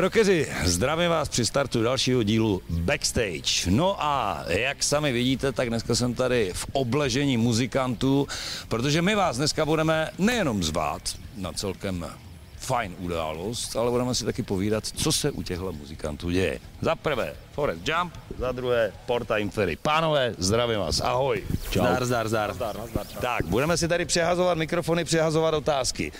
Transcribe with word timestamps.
Ahoj 0.00 0.06
rokeři, 0.06 0.46
zdravím 0.64 1.10
vás 1.10 1.28
při 1.28 1.46
startu 1.46 1.82
dalšího 1.82 2.22
dílu 2.22 2.62
Backstage. 2.68 3.70
No 3.70 3.96
a 4.04 4.44
jak 4.48 4.82
sami 4.82 5.12
vidíte, 5.12 5.52
tak 5.52 5.68
dneska 5.68 5.94
jsem 5.94 6.14
tady 6.14 6.50
v 6.54 6.66
obležení 6.72 7.36
muzikantů, 7.36 8.26
protože 8.68 9.02
my 9.02 9.14
vás 9.14 9.36
dneska 9.36 9.64
budeme 9.64 10.10
nejenom 10.18 10.62
zvát 10.62 11.02
na 11.36 11.52
celkem 11.52 12.06
fajn 12.58 12.94
událost, 12.98 13.76
ale 13.76 13.90
budeme 13.90 14.14
si 14.14 14.24
taky 14.24 14.42
povídat, 14.42 14.86
co 14.86 15.12
se 15.12 15.30
u 15.30 15.42
těchto 15.42 15.72
muzikantů 15.72 16.30
děje. 16.30 16.60
Za 16.80 16.94
prvé 16.94 17.34
Forest 17.52 17.88
Jump, 17.88 18.14
za 18.38 18.52
druhé 18.52 18.92
Porta 19.06 19.38
Infery. 19.38 19.76
Pánové, 19.76 20.34
zdravím 20.38 20.78
vás, 20.78 21.00
ahoj. 21.00 21.44
Čau. 21.70 21.80
Zdar, 21.80 22.04
zdar, 22.04 22.28
zdar. 22.28 22.54
zdar, 22.54 22.76
zdar 22.90 23.06
tak, 23.20 23.44
budeme 23.44 23.76
si 23.76 23.88
tady 23.88 24.04
přehazovat 24.04 24.58
mikrofony, 24.58 25.04
přehazovat 25.04 25.54
otázky. 25.54 26.12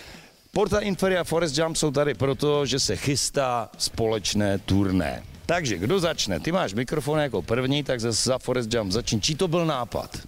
Porta 0.53 0.81
Infery 0.81 1.17
a 1.17 1.25
Forest 1.25 1.59
Jump 1.59 1.77
jsou 1.77 1.91
tady 1.91 2.15
proto, 2.15 2.67
že 2.67 2.79
se 2.79 2.97
chystá 2.97 3.71
společné 3.79 4.59
turné. 4.59 5.23
Takže 5.47 5.79
kdo 5.79 6.01
začne? 6.01 6.41
Ty 6.41 6.53
máš 6.53 6.75
mikrofon 6.75 7.19
jako 7.19 7.43
první, 7.43 7.85
tak 7.85 8.01
za 8.01 8.39
Forest 8.39 8.75
Jump 8.75 8.93
začni. 8.93 9.21
Čí 9.21 9.35
to 9.35 9.49
byl 9.49 9.67
nápad? 9.67 10.19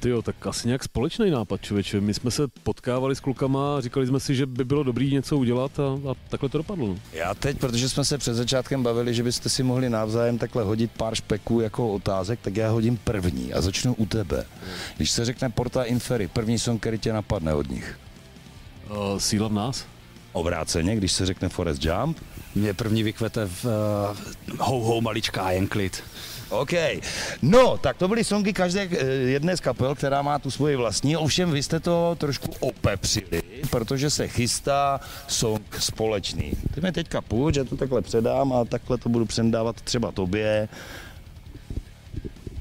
Ty 0.00 0.08
jo, 0.08 0.22
tak 0.22 0.46
asi 0.46 0.68
nějak 0.68 0.84
společný 0.84 1.30
nápad, 1.30 1.62
člověče. 1.62 2.00
My 2.00 2.14
jsme 2.14 2.30
se 2.30 2.42
potkávali 2.62 3.16
s 3.16 3.20
klukama 3.20 3.76
a 3.76 3.80
říkali 3.80 4.06
jsme 4.06 4.20
si, 4.20 4.34
že 4.34 4.46
by 4.46 4.64
bylo 4.64 4.82
dobrý 4.82 5.12
něco 5.12 5.36
udělat 5.36 5.80
a, 5.80 6.10
a 6.10 6.14
takhle 6.28 6.48
to 6.48 6.58
dopadlo. 6.58 6.86
No. 6.86 6.98
Já 7.12 7.34
teď, 7.34 7.58
protože 7.58 7.88
jsme 7.88 8.04
se 8.04 8.18
před 8.18 8.34
začátkem 8.34 8.82
bavili, 8.82 9.14
že 9.14 9.22
byste 9.22 9.48
si 9.48 9.62
mohli 9.62 9.90
navzájem 9.90 10.38
takhle 10.38 10.62
hodit 10.62 10.90
pár 10.96 11.14
špeků 11.14 11.60
jako 11.60 11.92
otázek, 11.92 12.38
tak 12.42 12.56
já 12.56 12.70
hodím 12.70 12.96
první 12.96 13.52
a 13.52 13.60
začnu 13.60 13.94
u 13.94 14.06
tebe. 14.06 14.44
Když 14.96 15.10
se 15.10 15.24
řekne 15.24 15.50
Porta 15.50 15.82
Infery, 15.82 16.28
první 16.28 16.58
song, 16.58 16.80
který 16.80 16.98
tě 16.98 17.12
napadne 17.12 17.54
od 17.54 17.70
nich. 17.70 17.98
Uh, 18.92 19.18
síla 19.18 19.48
v 19.48 19.52
nás? 19.52 19.86
Obráceně, 20.32 20.96
když 20.96 21.12
se 21.12 21.26
řekne 21.26 21.48
Forest 21.48 21.84
Jump? 21.84 22.18
Mě 22.54 22.74
první 22.74 23.02
vykvete 23.02 23.46
v 23.46 23.64
uh, 23.64 24.58
hou, 24.58 24.80
hou 24.80 25.00
maličká 25.00 25.50
jen 25.50 25.66
klid. 25.66 26.02
OK. 26.52 26.72
No, 27.42 27.78
tak 27.78 27.96
to 27.96 28.08
byly 28.08 28.24
songy 28.24 28.52
každé 28.52 28.88
eh, 28.90 29.06
jedné 29.06 29.56
z 29.56 29.60
kapel, 29.60 29.94
která 29.94 30.22
má 30.22 30.38
tu 30.38 30.50
svoji 30.50 30.76
vlastní, 30.76 31.16
ovšem 31.16 31.50
vy 31.50 31.62
jste 31.62 31.80
to 31.80 32.16
trošku 32.18 32.48
opepřili, 32.60 33.42
protože 33.70 34.10
se 34.10 34.28
chystá 34.28 35.00
song 35.28 35.62
společný. 35.78 36.52
Ty 36.74 36.80
mi 36.80 36.92
teďka 36.92 37.20
půjď, 37.20 37.54
že 37.54 37.64
to 37.64 37.76
takhle 37.76 38.02
předám 38.02 38.52
a 38.52 38.64
takhle 38.64 38.98
to 38.98 39.08
budu 39.08 39.26
předávat 39.26 39.80
třeba 39.80 40.12
tobě. 40.12 40.68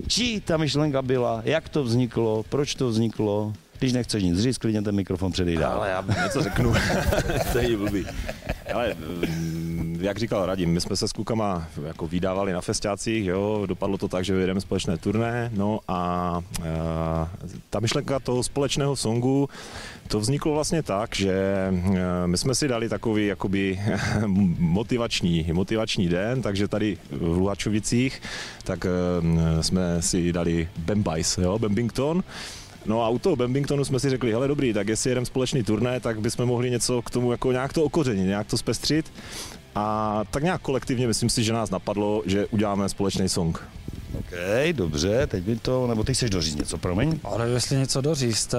Čí 0.07 0.41
ta 0.41 0.57
myšlenka 0.57 1.01
byla, 1.01 1.41
jak 1.45 1.69
to 1.69 1.83
vzniklo, 1.83 2.43
proč 2.49 2.75
to 2.75 2.87
vzniklo, 2.87 3.53
když 3.81 3.93
nechceš 3.93 4.23
nic 4.23 4.39
říct, 4.39 4.57
klidně 4.57 4.81
ten 4.81 4.95
mikrofon 4.95 5.31
předej 5.31 5.55
dál. 5.55 5.73
Ale 5.73 5.89
já 5.89 6.23
něco 6.23 6.43
řeknu. 6.43 6.73
to 7.53 7.59
je 7.59 7.77
blbý. 7.77 8.05
Ale 8.73 8.93
mm, 8.93 9.97
jak 10.01 10.17
říkal 10.17 10.45
Radim, 10.45 10.73
my 10.73 10.81
jsme 10.81 10.95
se 10.95 11.07
s 11.07 11.11
klukama 11.11 11.67
jako 11.87 12.07
vydávali 12.07 12.53
na 12.53 12.61
festiácích, 12.61 13.25
jo, 13.25 13.63
dopadlo 13.65 13.97
to 13.97 14.07
tak, 14.07 14.25
že 14.25 14.33
vyjedeme 14.33 14.61
společné 14.61 14.97
turné, 14.97 15.49
no 15.53 15.79
a, 15.87 15.95
a 15.95 16.41
ta 17.69 17.79
myšlenka 17.79 18.19
toho 18.19 18.43
společného 18.43 18.95
songu, 18.95 19.49
to 20.07 20.19
vzniklo 20.19 20.53
vlastně 20.53 20.83
tak, 20.83 21.15
že 21.15 21.67
my 22.25 22.37
jsme 22.37 22.55
si 22.55 22.67
dali 22.67 22.89
takový 22.89 23.27
jakoby 23.27 23.79
motivační, 24.57 25.49
motivační 25.53 26.09
den, 26.09 26.41
takže 26.41 26.67
tady 26.67 26.97
v 27.11 27.37
Luhačovicích, 27.37 28.21
tak 28.63 28.85
jsme 29.61 30.01
si 30.01 30.33
dali 30.33 30.69
Bembajs, 30.77 31.37
jo, 31.37 31.59
Bembington, 31.59 32.23
No 32.85 33.03
a 33.03 33.09
u 33.09 33.19
toho 33.19 33.35
Bambingtonu 33.35 33.85
jsme 33.85 33.99
si 33.99 34.09
řekli, 34.09 34.31
hele 34.31 34.47
dobrý, 34.47 34.73
tak 34.73 34.87
jestli 34.87 35.11
jedeme 35.11 35.25
společný 35.25 35.63
turné, 35.63 35.99
tak 35.99 36.21
bychom 36.21 36.45
mohli 36.45 36.71
něco 36.71 37.01
k 37.01 37.09
tomu 37.09 37.31
jako 37.31 37.51
nějak 37.51 37.73
to 37.73 37.83
okořenit, 37.83 38.27
nějak 38.27 38.47
to 38.47 38.57
zpestřit. 38.57 39.11
A 39.75 40.23
tak 40.31 40.43
nějak 40.43 40.61
kolektivně 40.61 41.07
myslím 41.07 41.29
si, 41.29 41.43
že 41.43 41.53
nás 41.53 41.69
napadlo, 41.69 42.23
že 42.25 42.45
uděláme 42.47 42.89
společný 42.89 43.29
song. 43.29 43.63
OK, 44.19 44.31
dobře, 44.71 45.27
teď 45.27 45.43
by 45.43 45.55
to, 45.55 45.87
nebo 45.87 46.03
ty 46.03 46.13
chceš 46.13 46.29
doříct 46.29 46.57
něco, 46.57 46.77
promiň? 46.77 47.19
Ale 47.23 47.49
jestli 47.49 47.77
něco 47.77 48.01
doříct, 48.01 48.55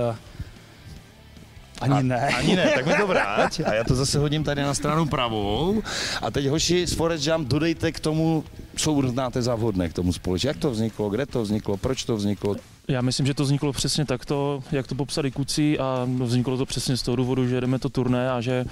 ani 1.83 1.95
a, 1.95 2.03
ne. 2.03 2.29
Ani 2.29 2.57
ne, 2.57 2.71
tak 2.75 2.87
mi 2.87 2.95
to 2.95 3.07
vrát. 3.13 3.61
A 3.65 3.75
já 3.75 3.85
to 3.85 3.95
zase 3.95 4.19
hodím 4.19 4.45
tady 4.45 4.63
na 4.63 4.75
stranu 4.75 5.07
pravou. 5.07 5.83
A 6.23 6.31
teď 6.31 6.47
hoši 6.47 6.87
z 6.87 6.95
Forest 6.95 7.27
Jump 7.27 7.49
dodejte 7.49 7.93
k 7.93 8.01
tomu, 8.01 8.45
co 8.77 8.93
uznáte 8.93 9.43
za 9.43 9.55
vhodné 9.55 9.89
k 9.89 9.93
tomu 9.93 10.13
společně. 10.13 10.49
Jak 10.49 10.57
to 10.57 10.71
vzniklo, 10.71 11.11
kde 11.11 11.27
to 11.27 11.43
vzniklo, 11.43 11.77
proč 11.77 12.05
to 12.05 12.17
vzniklo? 12.17 12.57
Já 12.89 13.01
myslím, 13.01 13.27
že 13.27 13.35
to 13.35 13.43
vzniklo 13.43 13.73
přesně 13.73 14.05
takto, 14.05 14.63
jak 14.73 14.87
to 14.87 14.95
popsali 14.95 15.31
kucí 15.31 15.79
a 15.79 16.09
vzniklo 16.23 16.57
to 16.57 16.67
přesně 16.67 16.97
z 16.97 17.03
toho 17.03 17.17
důvodu, 17.17 17.49
že 17.49 17.61
jdeme 17.61 17.79
to 17.79 17.89
turné 17.89 18.31
a 18.31 18.41
že 18.41 18.65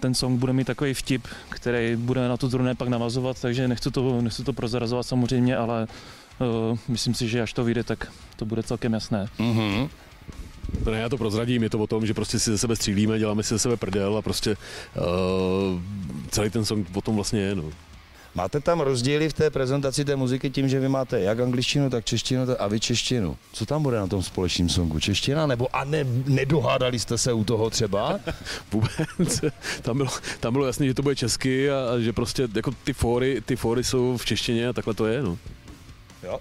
ten 0.00 0.14
song 0.14 0.40
bude 0.40 0.52
mít 0.52 0.66
takový 0.66 0.94
vtip, 0.94 1.26
který 1.48 1.96
bude 1.96 2.28
na 2.28 2.36
to 2.36 2.48
turné 2.48 2.74
pak 2.74 2.88
navazovat, 2.88 3.40
takže 3.40 3.68
nechci 3.68 3.90
to, 3.90 4.22
nechci 4.22 4.44
to 4.44 4.52
prozrazovat 4.52 5.06
samozřejmě, 5.06 5.56
ale 5.56 5.86
uh, 6.70 6.78
myslím 6.88 7.14
si, 7.14 7.28
že 7.28 7.42
až 7.42 7.52
to 7.52 7.64
vyjde, 7.64 7.84
tak 7.84 8.12
to 8.36 8.44
bude 8.44 8.62
celkem 8.62 8.92
jasné. 8.92 9.28
Mm-hmm. 9.38 9.88
To 10.84 10.90
ne, 10.90 10.98
já 10.98 11.08
to 11.08 11.18
prozradím, 11.18 11.62
je 11.62 11.70
to 11.70 11.78
o 11.78 11.86
tom, 11.86 12.06
že 12.06 12.14
prostě 12.14 12.38
si 12.38 12.50
ze 12.50 12.58
sebe 12.58 12.76
střílíme, 12.76 13.18
děláme 13.18 13.42
si 13.42 13.54
ze 13.54 13.58
sebe 13.58 13.76
prdel 13.76 14.16
a 14.16 14.22
prostě 14.22 14.56
uh, 14.96 15.80
celý 16.30 16.50
ten 16.50 16.64
song 16.64 16.86
o 16.94 17.00
tom 17.00 17.14
vlastně 17.14 17.40
je. 17.40 17.54
No. 17.54 17.64
Máte 18.34 18.60
tam 18.60 18.80
rozdíly 18.80 19.28
v 19.28 19.32
té 19.32 19.50
prezentaci 19.50 20.04
té 20.04 20.16
muziky 20.16 20.50
tím, 20.50 20.68
že 20.68 20.80
vy 20.80 20.88
máte 20.88 21.20
jak 21.20 21.40
angličtinu, 21.40 21.90
tak 21.90 22.04
češtinu 22.04 22.42
a 22.58 22.68
vy 22.68 22.80
češtinu. 22.80 23.36
Co 23.52 23.66
tam 23.66 23.82
bude 23.82 23.96
na 23.96 24.06
tom 24.06 24.22
společném 24.22 24.68
songu? 24.68 25.00
Čeština? 25.00 25.46
Nebo 25.46 25.76
a 25.76 25.84
ne, 25.84 26.04
nedohádali 26.26 26.98
jste 26.98 27.18
se 27.18 27.32
u 27.32 27.44
toho 27.44 27.70
třeba? 27.70 28.20
Vůbec. 28.72 29.40
Tam 29.82 29.96
bylo, 29.96 30.10
tam 30.40 30.52
bylo 30.52 30.66
jasné, 30.66 30.86
že 30.86 30.94
to 30.94 31.02
bude 31.02 31.16
česky 31.16 31.70
a, 31.70 31.74
a 31.94 31.98
že 31.98 32.12
prostě 32.12 32.48
jako 32.54 32.70
ty 32.84 32.92
fóry, 32.92 33.40
ty 33.40 33.56
fóry 33.56 33.84
jsou 33.84 34.16
v 34.16 34.24
češtině 34.24 34.68
a 34.68 34.72
takhle 34.72 34.94
to 34.94 35.06
je. 35.06 35.22
No. 35.22 35.38
Jo, 36.22 36.38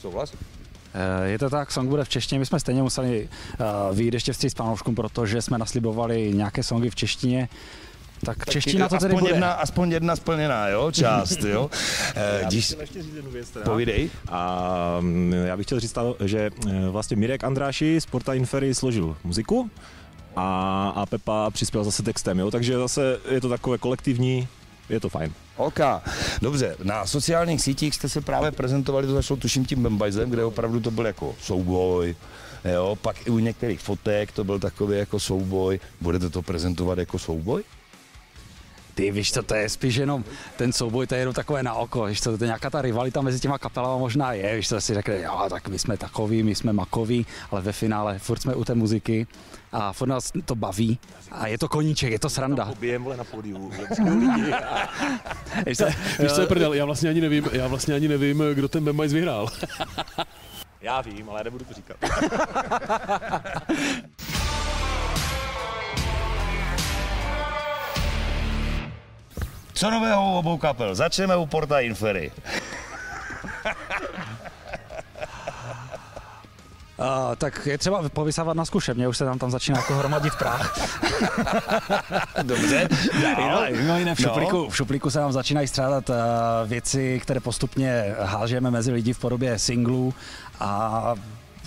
souhlas. 0.00 0.32
Eh, 0.94 1.28
je 1.28 1.38
to 1.38 1.50
tak, 1.50 1.72
song 1.72 1.88
bude 1.88 2.04
v 2.04 2.08
češtině, 2.08 2.38
my 2.38 2.46
jsme 2.46 2.60
stejně 2.60 2.82
museli 2.82 3.28
uh, 3.60 3.96
vyjít 3.96 4.14
ještě 4.14 4.32
vstříc 4.32 4.54
panouškům, 4.54 4.94
protože 4.94 5.42
jsme 5.42 5.58
naslibovali 5.58 6.32
nějaké 6.34 6.62
songy 6.62 6.90
v 6.90 6.94
češtině. 6.94 7.48
Tak, 8.24 8.38
tak 8.38 8.48
čeština 8.50 8.88
to 8.88 8.98
tedy 8.98 9.14
aspoň 9.14 9.20
bude. 9.20 9.32
Jedna, 9.32 9.52
aspoň 9.52 9.92
jedna 9.92 10.16
splněná, 10.16 10.68
jo, 10.68 10.92
část, 10.92 11.44
jo. 11.44 11.70
já 12.40 12.50
bych 12.50 12.64
chtěl 12.66 12.80
ještě 12.80 13.02
říct 13.02 13.14
jednu 13.14 13.30
věc 13.30 13.50
teda. 13.50 13.64
Povídej. 13.64 14.10
A 14.28 14.96
mm, 15.00 15.32
já 15.32 15.56
bych 15.56 15.66
chtěl 15.66 15.80
říct, 15.80 15.94
že 16.24 16.50
vlastně 16.90 17.16
Mirek 17.16 17.44
Andráši 17.44 18.00
z 18.00 18.06
Porta 18.06 18.34
Infery 18.34 18.74
složil 18.74 19.16
muziku 19.24 19.70
a, 20.36 20.88
a 20.96 21.06
Pepa 21.06 21.50
přispěl 21.50 21.84
zase 21.84 22.02
textem, 22.02 22.38
jo, 22.38 22.50
takže 22.50 22.78
zase 22.78 23.18
je 23.30 23.40
to 23.40 23.48
takové 23.48 23.78
kolektivní, 23.78 24.48
je 24.88 25.00
to 25.00 25.08
fajn. 25.08 25.32
OK, 25.56 25.80
dobře, 26.42 26.76
na 26.82 27.06
sociálních 27.06 27.62
sítích 27.62 27.94
jste 27.94 28.08
se 28.08 28.20
právě 28.20 28.50
prezentovali, 28.50 29.06
to 29.06 29.12
začalo 29.12 29.36
tuším 29.36 29.64
tím 29.64 29.82
Bembajzem, 29.82 30.30
kde 30.30 30.44
opravdu 30.44 30.80
to 30.80 30.90
byl 30.90 31.06
jako 31.06 31.34
souboj, 31.42 32.16
jo, 32.72 32.96
pak 33.02 33.26
i 33.26 33.30
u 33.30 33.38
některých 33.38 33.80
fotek 33.80 34.32
to 34.32 34.44
byl 34.44 34.58
takový 34.58 34.98
jako 34.98 35.20
souboj, 35.20 35.80
budete 36.00 36.30
to 36.30 36.42
prezentovat 36.42 36.98
jako 36.98 37.18
souboj? 37.18 37.62
Ty 39.00 39.10
víš 39.10 39.32
co, 39.32 39.42
to 39.42 39.54
je 39.54 39.68
spíš 39.68 39.94
jenom 39.94 40.24
ten 40.56 40.72
souboj, 40.72 41.06
to 41.06 41.14
je 41.14 41.20
jenom 41.20 41.34
takové 41.34 41.62
na 41.62 41.74
oko, 41.74 42.04
víš 42.04 42.20
co, 42.20 42.38
to 42.38 42.44
je 42.44 42.48
nějaká 42.48 42.70
ta 42.70 42.82
rivalita 42.82 43.20
mezi 43.20 43.40
těma 43.40 43.58
kapelama 43.58 43.96
možná 43.96 44.32
je, 44.32 44.56
víš 44.56 44.68
co, 44.68 44.80
si 44.80 44.94
řekne, 44.94 45.20
jo, 45.20 45.46
tak 45.50 45.68
my 45.68 45.78
jsme 45.78 45.96
takový, 45.96 46.42
my 46.42 46.54
jsme 46.54 46.72
makoví, 46.72 47.26
ale 47.50 47.60
ve 47.60 47.72
finále 47.72 48.18
furt 48.18 48.42
jsme 48.42 48.54
u 48.54 48.64
té 48.64 48.74
muziky 48.74 49.26
a 49.72 49.92
furt 49.92 50.08
nás 50.08 50.32
to 50.44 50.54
baví 50.54 50.98
a 51.30 51.46
je 51.46 51.58
to 51.58 51.68
koníček, 51.68 52.12
je 52.12 52.18
to 52.18 52.30
sranda. 52.30 52.64
Objem, 52.64 53.06
na 53.16 53.24
pódiu, 53.24 53.70
víš 55.66 55.78
co, 55.78 55.86
víš 56.18 56.32
co 56.32 56.40
je 56.40 56.46
prdel, 56.46 56.74
já 56.74 56.84
vlastně 56.84 57.10
ani 57.10 57.20
nevím, 57.20 57.44
já 57.52 57.66
vlastně 57.66 57.94
ani 57.94 58.08
nevím, 58.08 58.42
kdo 58.54 58.68
ten 58.68 58.84
Bembajs 58.84 59.12
vyhrál. 59.12 59.48
Já 60.80 61.00
vím, 61.00 61.30
ale 61.30 61.44
nebudu 61.44 61.64
to 61.64 61.74
říkat. 61.74 61.96
Co 69.80 69.90
nového 69.90 70.22
u 70.22 70.38
obou 70.38 70.58
kapel? 70.58 70.94
Začneme 70.94 71.36
u 71.36 71.46
Porta 71.46 71.80
Infery. 71.80 72.32
Uh, 77.00 77.36
tak 77.36 77.66
je 77.66 77.78
třeba 77.78 78.08
povysávat 78.08 78.56
na 78.56 78.64
zkušebně, 78.64 79.08
už 79.08 79.16
se 79.16 79.24
tam 79.24 79.38
tam 79.38 79.50
začíná 79.50 79.78
jako 79.78 79.94
hromadit 79.94 80.34
prach. 80.34 80.78
Dobře. 82.42 82.88
No, 83.38 83.62
no 83.86 83.98
jiné 83.98 84.14
v 84.14 84.20
šuplíku, 84.20 84.56
no. 84.56 84.68
v 84.68 84.76
šuplíku 84.76 85.10
se 85.10 85.20
nám 85.20 85.32
začínají 85.32 85.68
strádat 85.68 86.10
uh, 86.10 86.16
věci, 86.66 87.20
které 87.22 87.40
postupně 87.40 88.14
hážeme 88.20 88.70
mezi 88.70 88.92
lidi 88.92 89.12
v 89.12 89.18
podobě 89.18 89.58
singlů 89.58 90.14
a 90.60 91.14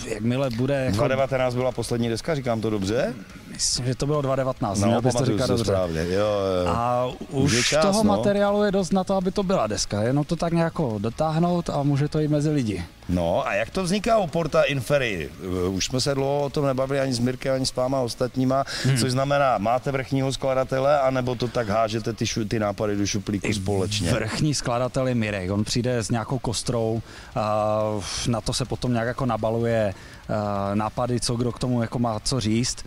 jakmile 0.05 0.49
bude... 0.49 0.73
Jako... 0.73 0.91
2019 0.91 1.55
byla 1.55 1.71
poslední 1.71 2.09
deska, 2.09 2.35
říkám 2.35 2.61
to 2.61 2.69
dobře? 2.69 3.13
Myslím, 3.53 3.85
že 3.85 3.95
to 3.95 4.05
bylo 4.05 4.21
2019, 4.21 4.79
no, 4.79 5.01
bys 5.01 5.15
to 5.15 5.25
říkat 5.25 5.47
dobře. 5.47 5.65
Správně. 5.65 6.01
Jo, 6.01 6.25
jo. 6.65 6.67
A 6.67 7.07
už, 7.29 7.53
už 7.53 7.69
čas, 7.69 7.81
toho 7.81 8.03
no. 8.03 8.17
materiálu 8.17 8.63
je 8.63 8.71
dost 8.71 8.93
na 8.93 9.03
to, 9.03 9.15
aby 9.15 9.31
to 9.31 9.43
byla 9.43 9.67
deska, 9.67 10.01
jenom 10.01 10.25
to 10.25 10.35
tak 10.35 10.53
nějak 10.53 10.73
dotáhnout 10.97 11.69
a 11.69 11.83
může 11.83 12.07
to 12.07 12.19
jít 12.19 12.27
mezi 12.27 12.49
lidi. 12.49 12.83
No 13.09 13.47
a 13.47 13.53
jak 13.53 13.69
to 13.69 13.83
vzniká 13.83 14.17
u 14.17 14.27
Porta 14.27 14.63
Infery? 14.63 15.29
Uh, 15.67 15.75
Už 15.75 15.85
jsme 15.85 16.01
se 16.01 16.15
dlouho 16.15 16.43
o 16.43 16.49
tom 16.49 16.65
nebavili 16.65 16.99
ani 16.99 17.13
s 17.13 17.19
Mirkem, 17.19 17.55
ani 17.55 17.65
s 17.65 17.75
váma 17.75 17.99
ostatníma, 17.99 18.63
hmm. 18.83 18.97
což 18.97 19.11
znamená, 19.11 19.57
máte 19.57 19.91
vrchního 19.91 20.33
skladatele, 20.33 20.99
anebo 20.99 21.35
to 21.35 21.47
tak 21.47 21.69
hážete 21.69 22.13
ty, 22.13 22.27
šu, 22.27 22.45
ty 22.45 22.59
nápady 22.59 22.95
do 22.95 23.07
šuplíku 23.07 23.53
společně? 23.53 24.11
Vrchní 24.11 24.53
skladatel 24.53 25.07
je 25.07 25.15
Mirek, 25.15 25.51
on 25.51 25.63
přijde 25.63 25.97
s 25.97 26.09
nějakou 26.09 26.39
kostrou, 26.39 27.01
a 27.35 27.81
na 28.27 28.41
to 28.41 28.53
se 28.53 28.65
potom 28.65 28.93
nějak 28.93 29.07
jako 29.07 29.25
nabaluje 29.25 29.93
a, 30.29 30.75
nápady, 30.75 31.19
co 31.19 31.35
kdo 31.35 31.51
k 31.51 31.59
tomu 31.59 31.81
jako 31.81 31.99
má 31.99 32.19
co 32.19 32.39
říct. 32.39 32.77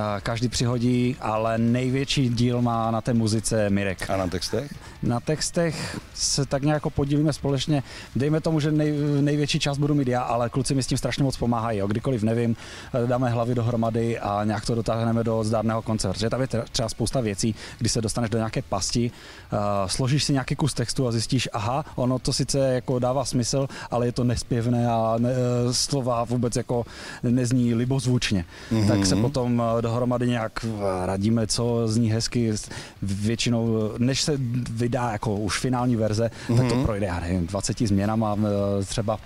A 0.00 0.20
Každý 0.20 0.48
přihodí, 0.48 1.16
ale 1.20 1.58
největší 1.58 2.28
díl 2.28 2.62
má 2.62 2.90
na 2.90 3.00
té 3.00 3.14
muzice 3.14 3.70
Mirek. 3.70 4.10
A 4.10 4.16
na 4.16 4.26
textech? 4.26 4.74
Na 5.02 5.20
textech 5.20 6.00
se 6.14 6.46
tak 6.46 6.62
nějak 6.62 6.76
jako 6.76 6.90
podílíme 6.90 7.32
společně. 7.32 7.82
Dejme 8.16 8.40
tomu, 8.40 8.60
že 8.60 8.72
nej, 8.72 8.94
největší 9.20 9.58
část 9.58 9.78
budu 9.78 9.94
mít 9.94 10.08
já, 10.08 10.22
ale 10.22 10.50
kluci 10.50 10.74
mi 10.74 10.82
s 10.82 10.86
tím 10.86 10.98
strašně 10.98 11.24
moc 11.24 11.36
pomáhají. 11.36 11.78
Jo. 11.78 11.86
Kdykoliv 11.86 12.22
nevím, 12.22 12.56
dáme 13.06 13.30
hlavy 13.30 13.54
dohromady 13.54 14.18
a 14.18 14.44
nějak 14.44 14.66
to 14.66 14.74
dotáhneme 14.74 15.24
do 15.24 15.44
zdárného 15.44 15.82
konce. 15.82 16.08
Protože 16.08 16.30
tam 16.30 16.40
je 16.40 16.46
tře- 16.46 16.64
třeba 16.72 16.88
spousta 16.88 17.20
věcí, 17.20 17.54
kdy 17.78 17.88
se 17.88 18.00
dostaneš 18.00 18.30
do 18.30 18.38
nějaké 18.38 18.62
pasti, 18.62 19.10
uh, 19.52 19.58
složíš 19.86 20.24
si 20.24 20.32
nějaký 20.32 20.56
kus 20.56 20.74
textu 20.74 21.08
a 21.08 21.12
zjistíš, 21.12 21.48
aha, 21.52 21.84
ono 21.94 22.18
to 22.18 22.32
sice 22.32 22.58
jako 22.58 22.98
dává 22.98 23.24
smysl, 23.24 23.68
ale 23.90 24.06
je 24.06 24.12
to 24.12 24.24
nespěvné 24.24 24.88
a 24.88 25.14
ne, 25.18 25.30
eh, 25.32 25.74
slova 25.74 26.24
vůbec 26.24 26.56
jako 26.56 26.84
nezní 27.22 27.74
libozvučně. 27.74 28.44
Mm-hmm. 28.72 28.88
Tak 28.88 29.06
se 29.06 29.16
potom 29.16 29.62
eh, 29.78 29.81
dohromady 29.82 30.28
nějak 30.28 30.66
radíme, 31.04 31.46
co 31.46 31.88
zní 31.88 32.10
hezky. 32.10 32.52
Většinou, 33.02 33.92
než 33.98 34.22
se 34.22 34.32
vydá 34.70 35.10
jako 35.10 35.34
už 35.34 35.58
finální 35.58 35.96
verze, 35.96 36.30
mm-hmm. 36.48 36.56
tak 36.56 36.68
to 36.68 36.82
projde, 36.82 37.06
já 37.06 37.20
nevím, 37.20 37.46
20 37.46 37.78
změnama 37.78 38.36
eh, 38.38 38.84
třeba 38.84 39.18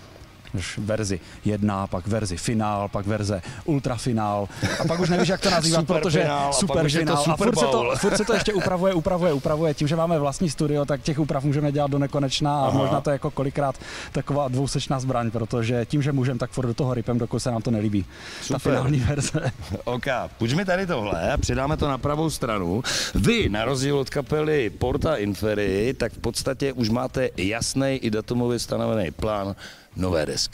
už 0.56 0.78
verzi 0.78 1.20
jedna, 1.44 1.86
pak 1.86 2.06
verzi 2.06 2.36
finál, 2.36 2.88
pak 2.88 3.06
verze 3.06 3.42
ultrafinál 3.64 4.48
a 4.80 4.84
pak 4.84 5.00
už 5.00 5.08
nevíš, 5.08 5.28
jak 5.28 5.40
to 5.40 5.50
nazývat, 5.50 5.80
Super 5.80 6.00
protože 6.00 6.22
finál, 6.22 6.52
super 6.52 6.88
finál 6.90 7.24
a 7.30 7.36
furt 7.36 7.58
se, 7.58 7.66
to, 7.66 7.92
furt 7.96 8.16
se 8.16 8.24
to 8.24 8.34
ještě 8.34 8.52
upravuje, 8.54 8.94
upravuje, 8.94 9.32
upravuje. 9.32 9.74
Tím, 9.74 9.88
že 9.88 9.96
máme 9.96 10.18
vlastní 10.18 10.50
studio, 10.50 10.84
tak 10.84 11.02
těch 11.02 11.18
úprav 11.18 11.44
můžeme 11.44 11.72
dělat 11.72 11.90
do 11.90 11.98
nekonečna 11.98 12.60
a 12.60 12.66
Aha. 12.66 12.78
možná 12.78 13.00
to 13.00 13.10
je 13.10 13.14
jako 13.14 13.30
kolikrát 13.30 13.74
taková 14.12 14.48
dvousečná 14.48 15.00
zbraň, 15.00 15.30
protože 15.30 15.84
tím, 15.84 16.02
že 16.02 16.12
můžeme, 16.12 16.38
tak 16.38 16.50
furt 16.50 16.66
do 16.66 16.74
toho 16.74 16.94
rypem, 16.94 17.18
dokud 17.18 17.38
se 17.38 17.50
nám 17.50 17.62
to 17.62 17.70
nelíbí. 17.70 18.02
Ta 18.02 18.58
Super. 18.58 18.60
finální 18.60 19.00
verze. 19.00 19.52
OK, 19.84 20.06
půjď 20.38 20.54
mi 20.54 20.64
tady 20.64 20.86
tohle 20.86 21.32
a 21.32 21.36
přidáme 21.36 21.76
to 21.76 21.88
na 21.88 21.98
pravou 21.98 22.30
stranu. 22.30 22.82
Vy, 23.14 23.48
na 23.48 23.64
rozdíl 23.64 23.98
od 23.98 24.10
kapely 24.10 24.70
Porta 24.70 25.16
Infery, 25.16 25.94
tak 25.94 26.12
v 26.12 26.18
podstatě 26.18 26.72
už 26.72 26.88
máte 26.88 27.28
jasný 27.36 27.96
i 27.96 28.10
datumově 28.10 28.58
stanovený 28.58 29.10
plán 29.10 29.56
nové 29.96 30.26
desky. 30.26 30.45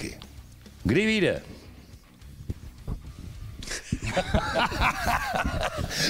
Kdy 0.84 1.06
vyjde? 1.06 1.42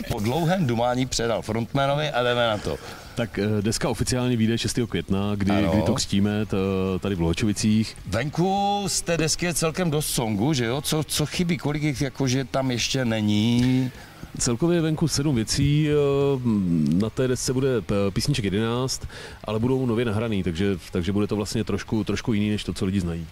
po 0.08 0.20
dlouhém 0.20 0.66
dumání 0.66 1.06
předal 1.06 1.42
frontmanovi 1.42 2.10
a 2.10 2.22
jdeme 2.22 2.46
na 2.46 2.58
to. 2.58 2.76
Tak 3.14 3.38
eh, 3.38 3.62
deska 3.62 3.88
oficiálně 3.88 4.36
vyjde 4.36 4.58
6. 4.58 4.78
května, 4.88 5.32
kdy, 5.34 5.50
Ano. 5.50 5.70
kdy 5.72 5.82
to 5.82 5.94
křtíme 5.94 6.46
t, 6.46 6.56
tady 7.00 7.14
v 7.14 7.20
Lohočovicích. 7.20 7.96
Venku 8.06 8.84
z 8.86 9.02
té 9.02 9.16
desky 9.16 9.46
je 9.46 9.54
celkem 9.54 9.90
dost 9.90 10.06
songů, 10.08 10.52
že 10.52 10.64
jo? 10.64 10.80
Co, 10.80 11.04
co 11.04 11.26
chybí? 11.26 11.58
Kolik 11.58 11.82
jich 11.82 12.00
jakože 12.00 12.44
tam 12.44 12.70
ještě 12.70 13.04
není? 13.04 13.90
Celkově 14.38 14.76
je 14.78 14.82
venku 14.82 15.08
sedm 15.08 15.34
věcí, 15.34 15.88
eh, 15.88 15.94
na 16.94 17.10
té 17.10 17.28
desce 17.28 17.52
bude 17.52 17.68
písniček 18.12 18.44
11, 18.44 19.06
ale 19.44 19.58
budou 19.58 19.86
nově 19.86 20.04
nahraný, 20.04 20.42
takže, 20.42 20.78
takže 20.92 21.12
bude 21.12 21.26
to 21.26 21.36
vlastně 21.36 21.64
trošku, 21.64 22.04
trošku 22.04 22.32
jiný, 22.32 22.50
než 22.50 22.64
to, 22.64 22.72
co 22.72 22.84
lidi 22.84 23.00
znají. 23.00 23.26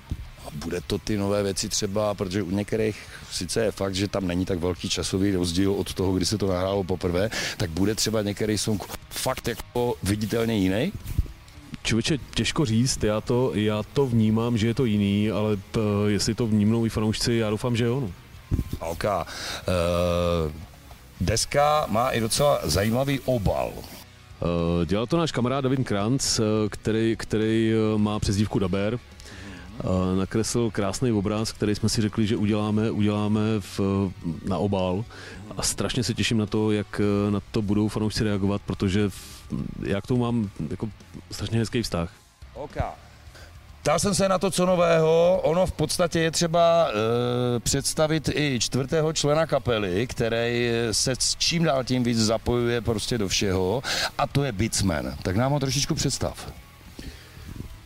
Bude 0.54 0.80
to 0.80 0.98
ty 0.98 1.16
nové 1.16 1.42
věci 1.42 1.68
třeba, 1.68 2.14
protože 2.14 2.42
u 2.42 2.50
některých 2.50 2.98
sice 3.32 3.64
je 3.64 3.70
fakt, 3.70 3.94
že 3.94 4.08
tam 4.08 4.26
není 4.26 4.44
tak 4.44 4.58
velký 4.58 4.88
časový 4.88 5.32
rozdíl 5.32 5.72
od 5.72 5.94
toho, 5.94 6.12
kdy 6.12 6.26
se 6.26 6.38
to 6.38 6.46
nahrálo 6.46 6.84
poprvé, 6.84 7.30
tak 7.56 7.70
bude 7.70 7.94
třeba 7.94 8.22
některý 8.22 8.58
song 8.58 8.84
fakt 9.10 9.48
jako 9.48 9.94
viditelně 10.02 10.58
jiný? 10.58 10.92
Člověče, 11.82 12.18
těžko 12.34 12.64
říct, 12.64 13.04
já 13.04 13.20
to, 13.20 13.52
já 13.54 13.82
to 13.82 14.06
vnímám, 14.06 14.58
že 14.58 14.66
je 14.66 14.74
to 14.74 14.84
jiný, 14.84 15.30
ale 15.30 15.56
p, 15.56 15.80
jestli 16.08 16.34
to 16.34 16.46
vnímnou 16.46 16.86
i 16.86 16.88
fanoušci, 16.88 17.34
já 17.34 17.50
doufám, 17.50 17.76
že 17.76 17.84
jo. 17.84 18.00
No. 18.00 18.10
OK. 18.80 19.04
Uh, 19.04 20.52
deska 21.20 21.86
má 21.88 22.10
i 22.10 22.20
docela 22.20 22.60
zajímavý 22.64 23.20
obal. 23.20 23.72
Eh, 24.42 24.86
Dělal 24.86 25.06
to 25.06 25.16
náš 25.16 25.32
kamarád 25.32 25.64
David 25.64 25.88
Kranz, 25.88 26.38
eh, 26.38 26.42
který, 26.68 27.16
který 27.18 27.72
eh, 27.72 27.98
má 27.98 28.18
přezdívku 28.18 28.58
Daber. 28.58 28.98
Nakreslil 30.18 30.70
krásný 30.70 31.12
obraz, 31.12 31.52
který 31.52 31.74
jsme 31.74 31.88
si 31.88 32.02
řekli, 32.02 32.26
že 32.26 32.36
uděláme, 32.36 32.90
uděláme 32.90 33.40
v, 33.60 33.80
na 34.44 34.58
obal. 34.58 35.04
A 35.56 35.62
strašně 35.62 36.04
se 36.04 36.14
těším 36.14 36.38
na 36.38 36.46
to, 36.46 36.72
jak 36.72 37.00
na 37.30 37.40
to 37.50 37.62
budou 37.62 37.88
fanoušci 37.88 38.24
reagovat, 38.24 38.62
protože 38.66 39.08
v- 39.08 39.42
já 39.82 40.00
k 40.00 40.06
tomu 40.06 40.20
mám 40.20 40.50
jako 40.70 40.88
strašně 41.30 41.58
hezký 41.58 41.82
vztah. 41.82 42.12
OK. 42.54 42.76
Ptal 43.82 43.98
jsem 43.98 44.14
se 44.14 44.28
na 44.28 44.38
to, 44.38 44.50
co 44.50 44.66
nového. 44.66 45.40
Ono 45.44 45.66
v 45.66 45.72
podstatě 45.72 46.20
je 46.20 46.30
třeba 46.30 46.88
e, 46.88 47.60
představit 47.60 48.28
i 48.34 48.58
čtvrtého 48.60 49.12
člena 49.12 49.46
kapely, 49.46 50.06
který 50.06 50.70
se 50.92 51.12
s 51.18 51.36
čím 51.36 51.64
dál 51.64 51.84
tím 51.84 52.04
víc 52.04 52.18
zapojuje 52.18 52.80
prostě 52.80 53.18
do 53.18 53.28
všeho, 53.28 53.82
a 54.18 54.26
to 54.26 54.44
je 54.44 54.52
Beatsman. 54.52 55.14
Tak 55.22 55.36
nám 55.36 55.52
ho 55.52 55.60
trošičku 55.60 55.94
představ. 55.94 56.52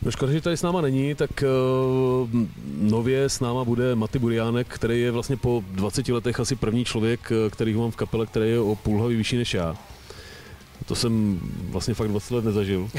No 0.05 0.11
škoda, 0.11 0.31
že 0.31 0.41
tady 0.41 0.57
s 0.57 0.61
náma 0.61 0.81
není, 0.81 1.15
tak 1.15 1.43
uh, 1.43 2.29
nově 2.81 3.23
s 3.23 3.39
náma 3.39 3.63
bude 3.63 3.95
Maty 3.95 4.19
Buriánek, 4.19 4.67
který 4.67 5.01
je 5.01 5.11
vlastně 5.11 5.37
po 5.37 5.63
20 5.71 6.07
letech 6.07 6.39
asi 6.39 6.55
první 6.55 6.85
člověk, 6.85 7.31
eh, 7.31 7.49
který 7.49 7.73
ho 7.73 7.81
mám 7.81 7.91
v 7.91 7.95
kapele, 7.95 8.25
který 8.25 8.49
je 8.49 8.59
o 8.59 8.75
půl 8.75 8.99
hlavy 8.99 9.15
vyšší 9.15 9.37
než 9.37 9.53
já. 9.53 9.75
To 10.85 10.95
jsem 10.95 11.39
vlastně 11.69 11.93
fakt 11.93 12.07
20 12.07 12.35
let 12.35 12.45
nezažil. 12.45 12.89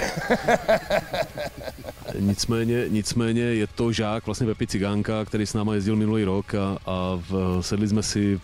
nicméně, 2.19 2.85
nicméně 2.89 3.43
je 3.43 3.67
to 3.67 3.93
žák 3.93 4.27
vlastně 4.27 4.47
Pepi 4.47 4.67
Cigánka, 4.67 5.25
který 5.25 5.47
s 5.47 5.55
náma 5.55 5.75
jezdil 5.75 5.97
minulý 5.97 6.25
rok 6.25 6.55
a, 6.55 6.79
a 6.87 7.21
v, 7.31 7.59
sedli 7.61 7.89
jsme 7.89 8.03
si, 8.03 8.41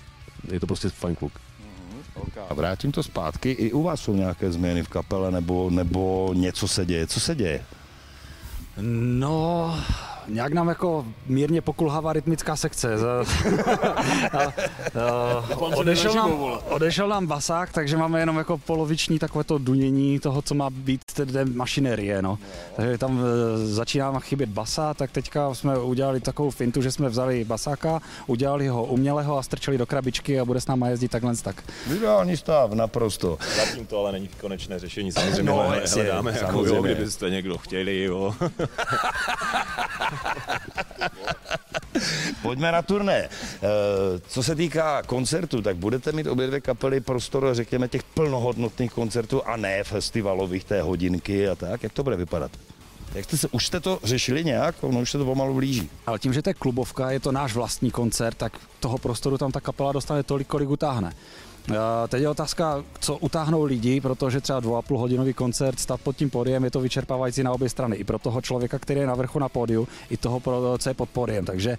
je 0.53 0.61
to 0.61 0.67
prostě 0.67 0.89
fajn 0.89 1.15
kluk. 1.17 1.33
A 2.49 2.55
vrátím 2.55 2.93
to 2.93 3.03
zpátky. 3.03 3.51
I 3.51 3.73
u 3.73 3.83
vás 3.83 4.01
jsou 4.01 4.15
nějaké 4.15 4.53
změny 4.53 4.83
v 4.83 4.89
kapele, 4.89 5.31
nebo, 5.31 5.71
nebo 5.71 6.31
něco 6.35 6.69
se 6.69 6.87
děje. 6.87 7.07
Co 7.07 7.21
se 7.21 7.35
děje? 7.35 7.65
No, 8.77 9.77
nějak 10.29 10.53
nám 10.53 10.69
jako 10.69 11.05
mírně 11.27 11.61
pokulhává 11.61 12.13
rytmická 12.13 12.57
sekce. 12.57 12.95
Odešel, 15.59 16.15
nám, 16.15 16.33
odešel 16.69 17.09
nám 17.09 17.27
basák, 17.27 17.73
takže 17.73 17.97
máme 17.97 18.21
jenom 18.21 18.37
jako 18.37 18.59
poloviční 18.59 19.19
takové 19.19 19.45
to 19.45 19.59
dunění 19.59 20.19
toho, 20.21 20.43
co 20.43 20.55
má 20.55 20.71
být 20.71 21.01
té 21.15 21.45
mašinerie. 21.45 22.23
No. 22.23 22.39
Takže 22.77 22.99
tam 22.99 23.21
e, 23.21 23.67
začíná 23.67 24.21
chybět 24.21 24.49
basa, 24.49 24.95
tak 24.95 25.11
teďka 25.11 25.55
jsme 25.55 25.79
udělali 25.79 26.21
takovou 26.21 26.51
fintu, 26.51 26.83
že 26.83 26.93
jsme 26.93 27.09
vzali 27.09 27.45
basáka, 27.45 28.01
udělali 28.27 28.69
ho 28.69 28.85
umělého 28.85 29.39
a 29.39 29.43
strčili 29.43 29.79
do 29.79 29.87
krabičky 29.87 30.41
a 30.41 30.45
bude 30.45 30.61
s 30.61 30.67
náma 30.67 30.89
jezdit 30.89 31.09
takhle 31.09 31.37
tak. 31.37 31.63
Ideální 31.97 32.37
stav, 32.37 32.73
naprosto. 32.73 33.39
Zatím 33.57 33.87
to 33.87 33.99
ale 33.99 34.13
není 34.13 34.29
konečné 34.41 34.79
řešení, 34.79 35.13
samozřejmě 35.13 35.43
No, 35.43 35.65
no, 35.69 35.75
jasně, 35.75 36.03
hledáme, 36.03 36.33
jako, 36.33 36.47
samozřejmě. 36.47 36.77
jo, 36.77 36.83
kdybyste 36.83 37.31
někdo 37.31 37.59
chtěli, 37.59 38.03
jo. 38.03 38.35
Pojďme 42.43 42.73
na 42.73 42.83
turné. 42.83 43.19
E, 43.19 43.29
co 44.29 44.43
se 44.43 44.55
týká 44.55 45.03
koncertu, 45.03 45.63
tak 45.63 45.77
budete 45.77 46.13
mít 46.13 46.27
obě 46.27 46.47
dvě 46.47 46.61
kapely 46.61 47.01
prostor, 47.01 47.49
řekněme, 47.53 47.89
těch 47.89 48.03
plnohodnotných 48.03 48.93
koncertů 48.93 49.43
a 49.47 49.57
ne 49.57 49.85
festivalových 49.85 50.65
té 50.65 50.83
hodinky 50.83 51.49
a 51.49 51.55
tak. 51.55 51.83
Jak 51.83 51.93
to 51.93 52.03
bude 52.03 52.17
vypadat? 52.17 52.51
Jak 53.15 53.25
jste 53.25 53.37
se, 53.37 53.49
už 53.49 53.67
jste 53.67 53.81
to 53.81 53.99
řešili 54.05 54.45
nějak? 54.45 54.75
Ono 54.81 55.01
už 55.01 55.11
se 55.11 55.19
to 55.19 55.25
pomalu 55.25 55.55
blíží. 55.55 55.91
Ale 56.07 56.19
tím, 56.19 56.33
že 56.33 56.43
to 56.43 56.51
je 56.51 56.55
klubovka, 56.55 57.11
je 57.11 57.21
to 57.21 57.33
náš 57.33 57.55
vlastní 57.55 57.91
koncert, 57.91 58.37
tak 58.37 58.53
toho 58.81 58.99
prostoru 58.99 59.39
tam 59.39 59.53
ta 59.53 59.61
kapela 59.61 59.93
dostane 59.93 60.23
tolik, 60.23 60.47
kolik 60.49 60.69
utáhne. 60.69 61.13
Uh, 61.71 61.77
teď 62.09 62.23
je 62.23 62.29
otázka, 62.29 62.85
co 63.01 63.17
utáhnou 63.17 63.65
lidi, 63.65 64.01
protože 64.01 64.41
třeba 64.41 64.61
dvou 64.61 64.77
a 64.77 64.83
půl 64.83 64.99
hodinový 64.99 65.33
koncert, 65.33 65.81
stát 65.81 66.01
pod 66.01 66.17
tím 66.17 66.31
pódiem, 66.31 66.65
je 66.65 66.71
to 66.71 66.81
vyčerpávající 66.81 67.43
na 67.43 67.53
obě 67.53 67.69
strany. 67.69 67.97
I 67.97 68.05
pro 68.05 68.19
toho 68.19 68.41
člověka, 68.41 68.79
který 68.79 69.01
je 69.01 69.07
na 69.07 69.15
vrchu 69.15 69.39
na 69.39 69.49
pódiu, 69.49 69.89
i 70.11 70.17
toho, 70.17 70.43
co 70.79 70.91
je 70.91 70.95
pod 70.95 71.09
pódiem. 71.09 71.45
Takže 71.45 71.79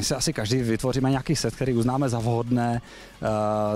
si 0.00 0.14
asi 0.14 0.32
každý 0.32 0.56
vytvoříme 0.56 1.10
nějaký 1.10 1.36
set, 1.36 1.54
který 1.54 1.74
uznáme 1.74 2.08
za 2.08 2.18
vhodné, 2.18 2.80
uh, 3.22 3.28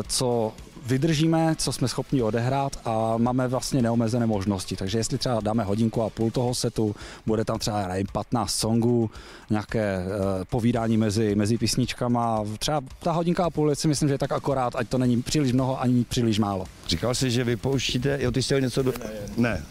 co 0.08 0.52
vydržíme, 0.86 1.54
co 1.58 1.72
jsme 1.72 1.88
schopni 1.88 2.22
odehrát 2.22 2.80
a 2.84 3.14
máme 3.16 3.48
vlastně 3.48 3.82
neomezené 3.82 4.26
možnosti. 4.26 4.76
Takže 4.76 4.98
jestli 4.98 5.18
třeba 5.18 5.40
dáme 5.40 5.64
hodinku 5.64 6.02
a 6.02 6.10
půl 6.10 6.30
toho 6.30 6.54
setu, 6.54 6.94
bude 7.26 7.44
tam 7.44 7.58
třeba 7.58 7.80
já 7.80 7.88
nevím, 7.88 8.06
15 8.12 8.54
songů, 8.54 9.10
nějaké 9.50 9.98
uh, 9.98 10.44
povídání 10.44 10.96
mezi, 10.96 11.34
mezi 11.34 11.58
písničkama. 11.58 12.44
Třeba 12.58 12.80
ta 13.02 13.12
hodinka 13.12 13.44
a 13.44 13.50
půl 13.50 13.74
si 13.74 13.88
myslím, 13.88 14.08
že 14.08 14.14
je 14.14 14.18
tak 14.18 14.32
akorát, 14.32 14.76
ať 14.76 14.88
to 14.88 14.98
není 14.98 15.22
příliš 15.22 15.52
mnoho 15.52 15.80
ani 15.80 16.04
příliš 16.04 16.38
málo. 16.38 16.64
Říkal 16.88 17.14
jsi, 17.14 17.30
že 17.30 17.44
vypouštíte, 17.44 18.18
jo, 18.20 18.30
ty 18.30 18.42
jsi 18.42 18.60
něco 18.60 18.82
do... 18.82 18.92
Ne. 19.36 19.62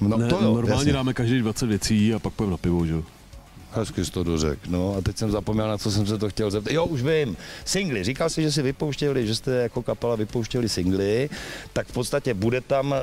No 0.00 0.16
ne, 0.16 0.28
to 0.28 0.34
jo, 0.34 0.54
normálně 0.54 0.72
jasně. 0.72 0.92
dáme 0.92 1.14
každý 1.14 1.38
20 1.38 1.66
věcí 1.66 2.14
a 2.14 2.18
pak 2.18 2.32
půjdeme 2.32 2.50
na 2.50 2.56
pivo, 2.56 2.86
že 2.86 2.92
jo. 2.92 3.02
Hezky 3.76 4.04
jsi 4.04 4.10
to 4.10 4.24
dořek. 4.24 4.58
No 4.66 4.94
a 4.98 5.00
teď 5.00 5.16
jsem 5.16 5.30
zapomněl, 5.30 5.68
na 5.68 5.78
co 5.78 5.90
jsem 5.90 6.06
se 6.06 6.18
to 6.18 6.28
chtěl 6.28 6.50
zeptat. 6.50 6.72
Jo, 6.72 6.84
už 6.84 7.02
vím. 7.02 7.36
Singly. 7.64 8.04
Říkal 8.04 8.30
jsi, 8.30 8.42
že 8.42 8.52
si 8.52 8.62
vypouštěli, 8.62 9.26
že 9.26 9.34
jste 9.34 9.50
jako 9.50 9.82
kapela 9.82 10.16
vypouštěli 10.16 10.68
singly. 10.68 11.30
Tak 11.72 11.86
v 11.86 11.92
podstatě 11.92 12.34
bude 12.34 12.60
tam 12.60 12.94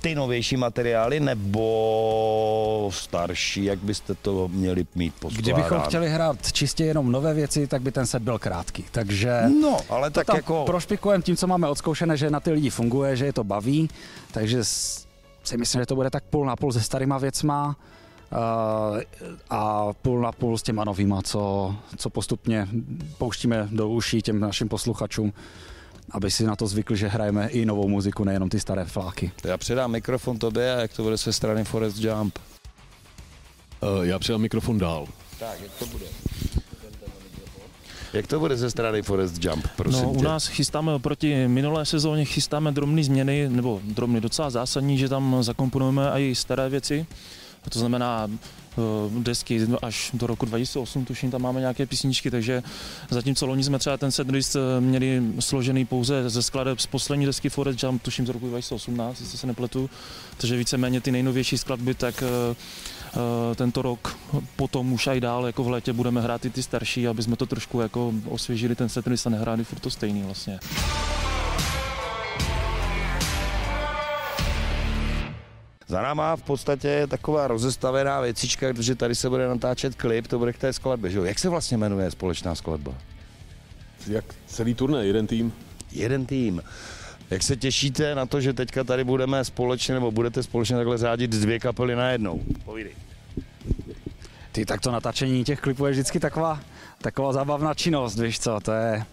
ty 0.00 0.14
novější 0.14 0.56
materiály 0.56 1.20
nebo 1.20 2.90
starší, 2.94 3.64
jak 3.64 3.78
byste 3.78 4.14
to 4.14 4.48
měli 4.48 4.86
mít 4.94 5.14
poskládáno? 5.14 5.42
Kdybychom 5.42 5.80
chtěli 5.80 6.08
hrát 6.08 6.52
čistě 6.52 6.84
jenom 6.84 7.12
nové 7.12 7.34
věci, 7.34 7.66
tak 7.66 7.82
by 7.82 7.92
ten 7.92 8.06
set 8.06 8.22
byl 8.22 8.38
krátký. 8.38 8.84
Takže 8.90 9.42
no, 9.62 9.78
ale 9.88 10.10
tak 10.10 10.26
tam 10.26 10.36
jako... 10.36 10.64
prošpikujeme 10.66 11.22
tím, 11.22 11.36
co 11.36 11.46
máme 11.46 11.68
odzkoušené, 11.68 12.16
že 12.16 12.30
na 12.30 12.40
ty 12.40 12.50
lidi 12.50 12.70
funguje, 12.70 13.16
že 13.16 13.24
je 13.24 13.32
to 13.32 13.44
baví, 13.44 13.90
takže 14.32 14.64
si 15.44 15.56
myslím, 15.56 15.82
že 15.82 15.86
to 15.86 15.94
bude 15.94 16.10
tak 16.10 16.24
půl 16.24 16.46
na 16.46 16.56
půl 16.56 16.72
se 16.72 16.80
starýma 16.80 17.18
věcma 17.18 17.76
a 19.50 19.92
půl 20.02 20.20
na 20.20 20.32
půl 20.32 20.58
s 20.58 20.62
těma 20.62 20.84
novýma, 20.84 21.22
co, 21.22 21.74
co 21.96 22.10
postupně 22.10 22.68
pouštíme 23.18 23.68
do 23.70 23.88
uší 23.88 24.22
těm 24.22 24.40
našim 24.40 24.68
posluchačům 24.68 25.32
aby 26.12 26.30
si 26.30 26.44
na 26.44 26.56
to 26.56 26.66
zvykli, 26.66 26.96
že 26.96 27.08
hrajeme 27.08 27.48
i 27.48 27.66
novou 27.66 27.88
muziku, 27.88 28.24
nejenom 28.24 28.48
ty 28.48 28.60
staré 28.60 28.84
fláky. 28.84 29.32
Já 29.44 29.56
předám 29.58 29.90
mikrofon 29.90 30.38
tobě 30.38 30.74
a 30.74 30.80
jak 30.80 30.92
to 30.92 31.02
bude 31.02 31.18
se 31.18 31.32
strany 31.32 31.64
Forest 31.64 31.98
Jump? 31.98 32.38
Uh, 33.82 34.02
já 34.02 34.18
předám 34.18 34.40
mikrofon 34.40 34.78
dál. 34.78 35.06
Tak, 35.38 35.60
jak 35.60 35.72
to 35.78 35.86
bude? 35.86 36.04
Jak 38.12 38.26
to 38.26 38.38
bude 38.40 38.56
ze 38.56 38.70
strany 38.70 39.02
Forest 39.02 39.44
Jump, 39.44 39.66
prosím 39.76 40.02
No, 40.02 40.12
u 40.12 40.16
tě? 40.16 40.24
nás 40.24 40.46
chystáme 40.46 40.98
proti 40.98 41.48
minulé 41.48 41.86
sezóně 41.86 42.24
chystáme 42.24 42.72
drobné 42.72 43.04
změny, 43.04 43.48
nebo 43.48 43.80
drobný 43.84 44.20
docela 44.20 44.50
zásadní, 44.50 44.98
že 44.98 45.08
tam 45.08 45.36
zakomponujeme 45.40 46.10
i 46.16 46.34
staré 46.34 46.68
věci. 46.68 47.06
To 47.68 47.78
znamená 47.78 48.30
uh, 48.76 49.22
desky 49.22 49.66
až 49.82 50.10
do 50.14 50.26
roku 50.26 50.46
2008, 50.46 51.04
tuším, 51.04 51.30
tam 51.30 51.42
máme 51.42 51.60
nějaké 51.60 51.86
písničky, 51.86 52.30
takže 52.30 52.62
zatímco 53.10 53.46
loni 53.46 53.64
jsme 53.64 53.78
třeba 53.78 53.96
ten 53.96 54.10
set 54.10 54.30
list 54.30 54.56
eh, 54.56 54.80
měli 54.80 55.22
složený 55.40 55.84
pouze 55.84 56.30
ze 56.30 56.42
skladeb 56.42 56.80
z 56.80 56.86
poslední 56.86 57.26
desky 57.26 57.48
Forest 57.48 57.82
Jump, 57.82 58.02
tuším 58.02 58.26
z 58.26 58.28
roku 58.28 58.48
2018, 58.48 59.20
jestli 59.20 59.38
se 59.38 59.46
nepletu, 59.46 59.90
takže 60.36 60.56
víceméně 60.56 61.00
ty 61.00 61.12
nejnovější 61.12 61.58
skladby, 61.58 61.94
tak 61.94 62.24
Uh, 63.12 63.54
tento 63.54 63.82
rok, 63.82 64.18
potom 64.56 64.92
už 64.92 65.06
aj 65.06 65.20
dál, 65.20 65.46
jako 65.46 65.64
v 65.64 65.70
létě 65.70 65.92
budeme 65.92 66.20
hrát 66.20 66.44
i 66.44 66.50
ty 66.50 66.62
starší, 66.62 67.08
aby 67.08 67.22
jsme 67.22 67.36
to 67.36 67.46
trošku 67.46 67.80
jako 67.80 68.12
osvěžili 68.28 68.74
ten 68.74 68.88
set 68.88 69.06
list 69.06 69.26
a 69.26 69.30
nehráli 69.30 69.64
furt 69.64 69.78
to 69.78 69.90
stejný 69.90 70.22
vlastně. 70.22 70.58
Za 75.86 76.02
náma 76.02 76.36
v 76.36 76.42
podstatě 76.42 76.88
je 76.88 77.06
taková 77.06 77.48
rozestavená 77.48 78.20
věcička, 78.20 78.72
protože 78.72 78.94
tady 78.94 79.14
se 79.14 79.28
bude 79.28 79.48
natáčet 79.48 79.94
klip, 79.94 80.26
to 80.26 80.38
bude 80.38 80.52
k 80.52 80.58
té 80.58 80.72
skladbě, 80.72 81.10
že 81.10 81.18
jo? 81.18 81.24
Jak 81.24 81.38
se 81.38 81.48
vlastně 81.48 81.76
jmenuje 81.76 82.10
společná 82.10 82.54
skladba? 82.54 82.94
Jak 84.06 84.24
celý 84.46 84.74
turné, 84.74 85.06
jeden 85.06 85.26
tým? 85.26 85.52
Jeden 85.92 86.26
tým. 86.26 86.62
Jak 87.30 87.42
se 87.42 87.56
těšíte 87.56 88.14
na 88.14 88.26
to, 88.26 88.40
že 88.40 88.52
teďka 88.52 88.84
tady 88.84 89.04
budeme 89.04 89.44
společně, 89.44 89.94
nebo 89.94 90.10
budete 90.10 90.42
společně 90.42 90.76
takhle 90.76 90.98
řádit 90.98 91.30
dvě 91.30 91.60
kapely 91.60 91.96
najednou? 91.96 92.40
Povídej. 92.64 92.92
Ty, 94.52 94.66
tak 94.66 94.80
to 94.80 94.90
natáčení 94.90 95.44
těch 95.44 95.60
klipů 95.60 95.86
je 95.86 95.92
vždycky 95.92 96.20
taková, 96.20 96.60
taková 96.98 97.32
zábavná 97.32 97.74
činnost, 97.74 98.18
víš 98.18 98.40
co, 98.40 98.60
to 98.60 98.72
je... 98.72 99.04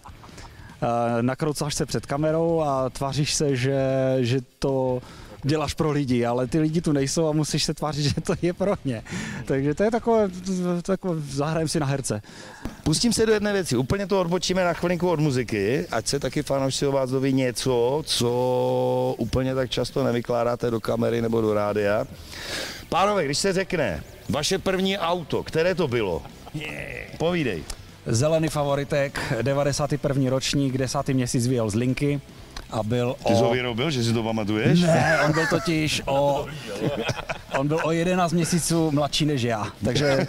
Uh, 0.82 1.22
nakroucáš 1.22 1.74
se 1.74 1.86
před 1.86 2.06
kamerou 2.06 2.60
a 2.60 2.90
tváříš 2.90 3.34
se, 3.34 3.56
že, 3.56 3.80
že 4.20 4.40
to 4.58 5.02
děláš 5.44 5.74
pro 5.74 5.90
lidi, 5.90 6.26
ale 6.26 6.46
ty 6.46 6.58
lidi 6.58 6.80
tu 6.80 6.92
nejsou 6.92 7.28
a 7.28 7.32
musíš 7.32 7.64
se 7.64 7.74
tvářit, 7.74 8.02
že 8.14 8.20
to 8.20 8.34
je 8.42 8.52
pro 8.52 8.74
ně. 8.84 9.02
Takže 9.44 9.74
to 9.74 9.82
je 9.82 9.90
takové, 9.90 10.28
takové 10.82 11.20
zahrajem 11.20 11.68
si 11.68 11.80
na 11.80 11.86
herce. 11.86 12.22
Pustím 12.82 13.12
se 13.12 13.26
do 13.26 13.32
jedné 13.32 13.52
věci. 13.52 13.76
Úplně 13.76 14.06
to 14.06 14.20
odbočíme 14.20 14.64
na 14.64 14.72
chvilinku 14.72 15.10
od 15.10 15.20
muziky, 15.20 15.86
ať 15.90 16.06
se 16.06 16.20
taky 16.20 16.42
fanoušci 16.42 16.86
o 16.86 16.92
vás 16.92 17.10
doví 17.10 17.32
něco, 17.32 18.02
co 18.06 19.14
úplně 19.18 19.54
tak 19.54 19.70
často 19.70 20.04
nevykládáte 20.04 20.70
do 20.70 20.80
kamery 20.80 21.22
nebo 21.22 21.40
do 21.40 21.54
rádia. 21.54 22.04
Pánové, 22.88 23.24
když 23.24 23.38
se 23.38 23.52
řekne 23.52 24.02
vaše 24.28 24.58
první 24.58 24.98
auto, 24.98 25.42
které 25.42 25.74
to 25.74 25.88
bylo? 25.88 26.22
Povídej. 27.18 27.64
Zelený 28.06 28.48
favoritek, 28.48 29.20
91. 29.42 30.30
ročník, 30.30 30.78
10. 30.78 31.08
měsíc 31.08 31.46
vyjel 31.46 31.70
z 31.70 31.74
Linky 31.74 32.20
a 32.72 32.82
byl 32.82 33.16
Ty 33.26 33.34
jsi 33.34 33.40
ho 33.40 33.48
o... 33.50 33.52
vyrobil, 33.52 33.90
že 33.90 34.04
si 34.04 34.12
to 34.12 34.22
pamatuješ? 34.22 34.80
Ne, 34.80 35.18
on 35.26 35.32
byl 35.32 35.46
totiž 35.46 36.02
o... 36.06 36.46
On 37.58 37.68
byl 37.68 37.80
o 37.82 37.90
11 37.92 38.32
měsíců 38.32 38.90
mladší 38.90 39.26
než 39.26 39.42
já, 39.42 39.66
takže 39.84 40.26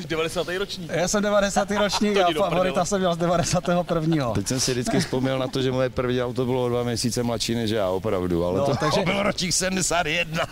Jsi 0.00 0.08
90. 0.08 0.46
ročník. 0.58 0.90
já 0.94 1.08
jsem 1.08 1.22
90. 1.22 1.70
ročník 1.70 2.16
a 2.16 2.26
favorita 2.38 2.84
jsem 2.84 2.98
měl 2.98 3.14
z 3.14 3.16
91. 3.18 4.30
Teď 4.32 4.46
jsem 4.48 4.60
si 4.60 4.72
vždycky 4.72 5.00
vzpomněl 5.00 5.38
na 5.38 5.48
to, 5.48 5.62
že 5.62 5.72
moje 5.72 5.90
první 5.90 6.22
auto 6.22 6.44
bylo 6.44 6.64
o 6.64 6.68
dva 6.68 6.82
měsíce 6.82 7.22
mladší 7.22 7.54
než 7.54 7.70
já, 7.70 7.88
opravdu, 7.88 8.44
ale 8.44 8.58
No, 8.58 8.64
to, 8.66 8.70
takže- 8.76 8.96
takže... 8.96 9.12
byl 9.12 9.22
ročník 9.22 9.52
71. 9.52 10.42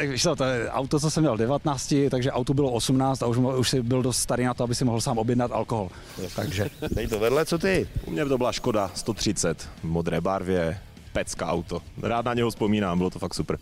Eh, 0.00 0.06
Víš 0.06 0.26
to 0.36 0.44
je 0.44 0.70
auto, 0.70 1.00
co 1.00 1.10
jsem 1.10 1.22
měl 1.22 1.34
v 1.34 1.38
19, 1.38 1.94
takže 2.10 2.32
auto 2.32 2.54
bylo 2.54 2.70
18 2.70 3.22
a 3.22 3.26
už, 3.26 3.36
už 3.36 3.68
si 3.68 3.82
byl 3.82 4.02
dost 4.02 4.18
starý 4.18 4.44
na 4.44 4.54
to, 4.54 4.64
aby 4.64 4.74
si 4.74 4.84
mohl 4.84 5.00
sám 5.00 5.18
objednat 5.18 5.52
alkohol. 5.52 5.88
Takže 6.36 6.70
Dej 6.90 7.06
to 7.06 7.18
vedle, 7.18 7.46
co 7.46 7.58
ty? 7.58 7.88
U 8.04 8.10
mě 8.10 8.24
to 8.24 8.38
byla 8.38 8.52
Škoda 8.52 8.90
130 8.94 9.62
v 9.62 9.84
modré 9.84 10.20
barvě, 10.20 10.80
pecka 11.12 11.46
auto. 11.46 11.82
Rád 12.02 12.24
na 12.24 12.34
něho 12.34 12.50
vzpomínám, 12.50 12.98
bylo 12.98 13.10
to 13.10 13.18
fakt 13.18 13.34
super. 13.34 13.58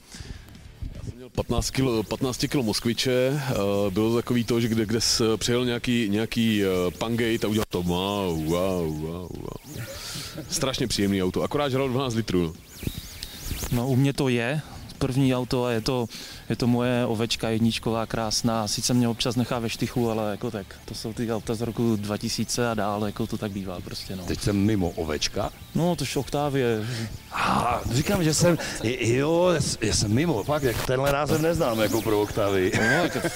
15 1.35 1.71
kilo, 1.71 2.02
15 2.02 2.47
kilo 2.49 2.62
Moskviče, 2.62 3.31
uh, 3.50 3.93
bylo 3.93 4.11
to 4.11 4.16
takový 4.16 4.45
to, 4.45 4.61
že 4.61 4.69
kde, 4.69 4.87
kde 4.87 4.99
přijel 5.37 5.64
nějaký, 5.64 6.09
nějaký 6.09 6.62
uh, 6.64 6.71
pangate 6.99 7.47
a 7.47 7.49
udělal 7.49 7.64
to 7.69 7.83
wow, 7.83 8.45
wow, 8.45 9.00
wow, 9.00 9.28
wow. 9.37 9.85
Strašně 10.50 10.87
příjemný 10.87 11.23
auto, 11.23 11.43
akorát 11.43 11.69
žral 11.69 11.88
12 11.88 12.14
litrů. 12.14 12.55
No 13.73 13.88
u 13.88 13.97
mě 13.97 14.12
to 14.12 14.28
je 14.28 14.61
první 14.97 15.35
auto 15.35 15.65
a 15.65 15.71
je 15.71 15.81
to, 15.81 16.07
je 16.49 16.57
to 16.57 16.67
moje 16.67 17.07
ovečka 17.07 17.49
jedničková, 17.49 18.07
krásná. 18.07 18.69
Sice 18.69 18.95
mě 18.95 19.09
občas 19.09 19.37
nechá 19.37 19.59
ve 19.59 19.69
štychu, 19.69 20.11
ale 20.11 20.31
jako 20.31 20.50
tak, 20.50 20.67
to 20.85 20.95
jsou 20.95 21.12
ty 21.12 21.33
auta 21.33 21.55
z 21.55 21.61
roku 21.61 21.97
2000 21.97 22.71
a 22.71 22.75
dál, 22.75 23.07
jako 23.07 23.26
to 23.26 23.38
tak 23.38 23.53
bývá 23.53 23.81
prostě 23.81 24.17
no. 24.17 24.25
Teď 24.25 24.41
jsem 24.41 24.57
mimo 24.57 24.91
ovečka. 24.91 25.50
No 25.75 25.97
to 25.97 26.05
Oktávie, 26.17 26.87
A 27.33 27.81
říkám, 27.91 28.25
že 28.25 28.35
jsem, 28.35 28.59
jo, 29.00 29.55
já 29.81 29.95
jsem 29.95 30.15
mimo, 30.15 30.45
fakt, 30.45 30.62
jak 30.62 30.87
tenhle 30.87 31.12
název 31.12 31.41
neznám 31.41 31.79
jako 31.81 32.03
pro 32.03 32.21
Octavy. 32.23 32.73
no, 32.79 32.83
jako, 32.83 33.19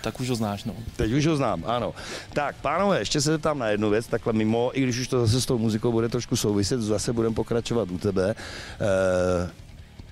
tak 0.00 0.20
už 0.20 0.28
ho 0.28 0.34
znáš, 0.34 0.64
no. 0.64 0.74
Teď 0.96 1.12
už 1.12 1.26
ho 1.26 1.36
znám, 1.36 1.64
ano. 1.66 1.94
Tak, 2.32 2.56
pánové, 2.56 2.98
ještě 2.98 3.20
se 3.20 3.30
zeptám 3.30 3.58
na 3.58 3.68
jednu 3.68 3.90
věc, 3.90 4.06
takhle 4.06 4.32
mimo, 4.32 4.70
i 4.74 4.82
když 4.82 4.98
už 4.98 5.08
to 5.08 5.26
zase 5.26 5.40
s 5.40 5.46
tou 5.46 5.58
muzikou 5.58 5.92
bude 5.92 6.08
trošku 6.08 6.36
souviset, 6.36 6.80
zase 6.80 7.12
budeme 7.12 7.34
pokračovat 7.34 7.90
u 7.90 7.98
tebe. 7.98 8.30
E, 8.30 9.50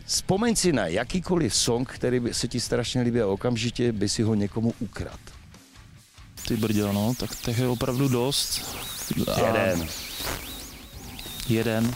vzpomeň 0.08 0.56
si 0.56 0.72
na 0.72 0.86
jakýkoliv 0.86 1.54
song, 1.54 1.88
který 1.88 2.20
by 2.20 2.34
se 2.34 2.48
ti 2.48 2.60
strašně 2.60 3.02
líbí 3.02 3.20
a 3.20 3.26
okamžitě 3.26 3.92
by 3.92 4.08
si 4.08 4.22
ho 4.22 4.34
někomu 4.34 4.74
ukrad. 4.78 5.20
Ty 6.48 6.56
brděl, 6.56 6.92
no, 6.92 7.14
tak 7.18 7.36
těch 7.36 7.58
je 7.58 7.68
opravdu 7.68 8.08
dost. 8.08 8.76
A 9.34 9.46
Jeden. 9.46 9.88
Jeden. 11.48 11.94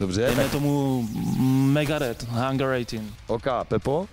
Dobře, 0.00 0.20
Dejme 0.20 0.42
tak 0.42 0.52
tomu 0.52 1.02
Megaret, 1.72 2.22
Hunger 2.22 2.68
18. 2.68 3.04
OK, 3.26 3.44
Pepo? 3.68 4.08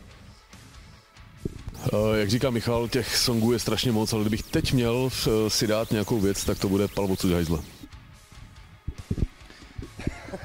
Uh, 1.93 2.15
jak 2.15 2.29
říká 2.29 2.49
Michal, 2.49 2.87
těch 2.87 3.17
songů 3.17 3.51
je 3.51 3.59
strašně 3.59 3.91
moc, 3.91 4.13
ale 4.13 4.21
kdybych 4.21 4.43
teď 4.43 4.73
měl 4.73 4.95
uh, 4.95 5.11
si 5.47 5.67
dát 5.67 5.91
nějakou 5.91 6.19
věc, 6.19 6.43
tak 6.43 6.59
to 6.59 6.69
bude 6.69 6.87
Pal 6.87 7.05
odsud 7.05 7.31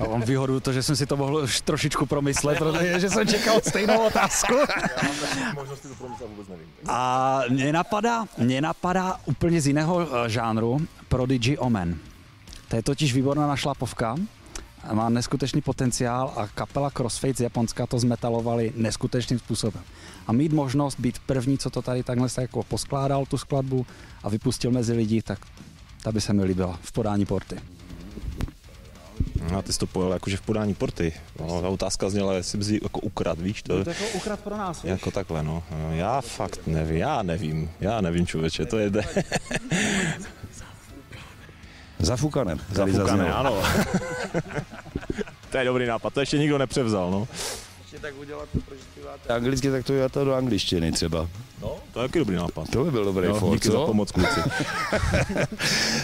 já 0.02 0.08
mám 0.08 0.22
výhodu 0.22 0.60
to, 0.60 0.72
že 0.72 0.82
jsem 0.82 0.96
si 0.96 1.06
to 1.06 1.16
mohl 1.16 1.36
už 1.36 1.60
trošičku 1.60 2.06
promyslet, 2.06 2.58
protože 2.58 3.00
že 3.00 3.10
jsem 3.10 3.26
čekal 3.26 3.60
stejnou 3.68 4.06
otázku. 4.06 4.54
A 6.88 7.40
mě 7.48 7.72
napadá, 7.72 8.24
mě 8.38 8.60
napadá 8.60 9.16
úplně 9.24 9.60
z 9.60 9.66
jiného 9.66 10.00
eh, 10.00 10.28
žánru 10.28 10.80
Prodigy 11.08 11.58
Omen. 11.58 11.98
To 12.68 12.76
je 12.76 12.82
totiž 12.82 13.14
výborná 13.14 13.46
našlapovka, 13.46 14.16
má 14.92 15.08
neskutečný 15.08 15.60
potenciál 15.60 16.32
a 16.36 16.46
kapela 16.46 16.90
Crossfade 16.90 17.34
z 17.34 17.40
Japonska 17.40 17.86
to 17.86 17.98
zmetalovali 17.98 18.72
neskutečným 18.76 19.38
způsobem. 19.38 19.82
A 20.26 20.32
mít 20.32 20.52
možnost 20.52 21.00
být 21.00 21.18
první, 21.26 21.58
co 21.58 21.70
to 21.70 21.82
tady 21.82 22.02
takhle 22.02 22.28
se 22.28 22.42
jako 22.42 22.62
poskládal 22.62 23.26
tu 23.26 23.38
skladbu 23.38 23.86
a 24.22 24.28
vypustil 24.28 24.70
mezi 24.70 24.92
lidi, 24.92 25.22
tak 25.22 25.38
ta 26.02 26.12
by 26.12 26.20
se 26.20 26.32
mi 26.32 26.44
líbila 26.44 26.78
v 26.82 26.92
podání 26.92 27.26
porty. 27.26 27.56
No, 29.50 29.58
a 29.58 29.62
ty 29.62 29.72
jsi 29.72 29.78
to 29.78 29.86
pojel 29.86 30.12
jakože 30.12 30.36
v 30.36 30.40
podání 30.40 30.74
porty. 30.74 31.12
No, 31.40 31.62
ta 31.62 31.68
otázka 31.68 32.10
zněla, 32.10 32.34
jestli 32.34 32.58
bys 32.58 32.68
jako 32.68 33.00
ukrad, 33.00 33.38
víš 33.38 33.62
to? 33.62 33.78
jako 33.78 34.04
ukrad 34.14 34.40
pro 34.40 34.56
nás, 34.56 34.84
Jako 34.84 35.10
takhle, 35.10 35.42
no. 35.42 35.62
No, 35.70 35.96
Já 35.96 36.20
fakt 36.20 36.66
nevím, 36.66 36.96
já 36.96 37.22
nevím, 37.22 37.70
já 37.80 38.00
nevím, 38.00 38.26
člověče, 38.26 38.66
to 38.66 38.78
je 38.78 38.90
de... 38.90 39.02
Zafukanem. 41.98 42.60
zaznělo. 42.70 43.36
ano. 43.36 43.62
to 45.50 45.58
je 45.58 45.64
dobrý 45.64 45.86
nápad, 45.86 46.14
to 46.14 46.20
ještě 46.20 46.38
nikdo 46.38 46.58
nepřevzal, 46.58 47.10
no. 47.10 47.28
tak 48.00 48.18
udělat 48.18 48.48
to, 48.52 48.58
proč 48.60 48.78
zpíváte 48.80 49.34
anglicky, 49.34 49.70
tak 49.70 49.84
to 49.84 49.92
udělat 49.92 50.12
to 50.12 50.24
do 50.24 50.34
angličtiny 50.34 50.92
třeba. 50.92 51.28
No, 51.62 51.71
to 51.92 52.02
je 52.02 52.08
taky 52.08 52.18
dobrý 52.18 52.36
nápad. 52.36 52.70
To 52.70 52.84
by 52.84 52.90
byl 52.90 53.04
dobrý 53.04 53.26
Jo, 53.26 53.34
for, 53.34 53.54
díky 53.54 53.68
co? 53.68 53.72
za 53.72 53.86
pomoc, 53.86 54.12
kluci. 54.12 54.40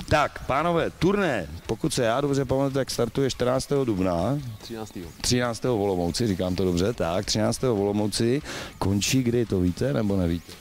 Tak, 0.09 0.47
pánové, 0.47 0.90
turné, 0.90 1.47
pokud 1.66 1.95
se 1.95 2.04
já 2.04 2.21
dobře 2.21 2.45
pamatuju, 2.45 2.75
tak 2.75 2.90
startuje 2.90 3.30
14. 3.30 3.73
dubna, 3.85 4.38
13. 4.59 4.99
13. 5.21 5.64
Volomouci, 5.64 6.26
říkám 6.26 6.57
to 6.57 6.64
dobře, 6.64 6.92
tak, 6.92 7.26
13. 7.26 7.62
Volomouci, 7.62 8.42
končí 8.78 9.23
kdy, 9.23 9.47
to 9.47 9.61
víte, 9.61 9.92
nebo 9.92 10.16
nevíte? 10.16 10.52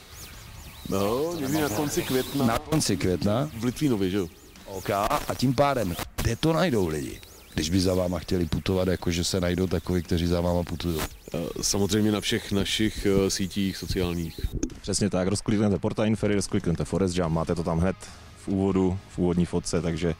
No, 0.89 1.33
někdy 1.39 1.61
na 1.61 1.69
konci 1.69 2.01
května 2.03 2.45
Na 2.45 2.59
konci 2.59 2.97
května, 2.97 3.49
v 3.59 3.63
Litvínově, 3.63 4.09
že 4.09 4.17
jo? 4.17 4.27
OK, 4.67 4.89
a 4.89 5.33
tím 5.37 5.55
pádem, 5.55 5.95
kde 6.21 6.35
to 6.35 6.53
najdou 6.53 6.87
lidi? 6.87 7.19
Když 7.53 7.69
by 7.69 7.79
za 7.79 7.93
váma 7.93 8.19
chtěli 8.19 8.45
putovat, 8.45 8.87
jakože 8.87 9.23
se 9.23 9.41
najdou 9.41 9.67
takoví, 9.67 10.03
kteří 10.03 10.27
za 10.27 10.41
váma 10.41 10.63
putují. 10.63 10.99
Eh, 11.33 11.63
Samozřejmě 11.63 12.11
na 12.11 12.21
všech 12.21 12.51
našich 12.51 13.05
eh, 13.05 13.29
sítích 13.29 13.77
sociálních. 13.77 14.39
Přesně 14.81 15.09
tak, 15.09 15.27
rozkliknete 15.27 15.79
Porta 15.79 16.05
Infery, 16.05 16.35
rozkliknete 16.35 16.85
Forest 16.85 17.17
Jam, 17.17 17.33
máte 17.33 17.55
to 17.55 17.63
tam 17.63 17.79
hned 17.79 17.95
v 18.37 18.47
úvodu, 18.47 18.99
v 19.09 19.17
úvodní 19.17 19.45
fotce, 19.45 19.81
takže 19.81 20.15